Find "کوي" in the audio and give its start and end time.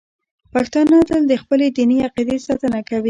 2.87-2.99